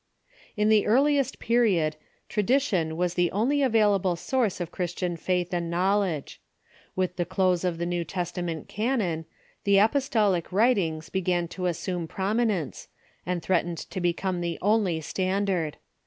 In 0.57 0.69
the 0.69 0.87
earliest 0.87 1.37
period, 1.37 1.95
tradition 2.27 2.97
was 2.97 3.13
the 3.13 3.31
only 3.31 3.61
available 3.61 4.15
source 4.15 4.59
of 4.59 4.71
Christian 4.71 5.15
faith 5.15 5.53
and 5.53 5.69
knowledge. 5.69 6.41
With 6.95 7.17
the 7.17 7.23
close 7.23 7.63
of 7.63 7.77
the 7.77 7.85
New 7.85 8.03
Testament 8.03 8.67
canon, 8.67 9.25
the 9.63 9.77
apostolic 9.77 10.51
writings 10.51 11.09
began 11.09 11.47
to 11.49 11.67
assume 11.67 12.07
prom 12.07 12.39
inence, 12.39 12.87
and 13.27 13.43
threatened 13.43 13.77
to 13.77 14.01
become 14.01 14.41
the 14.41 14.57
only 14.59 15.01
standard. 15.01 15.77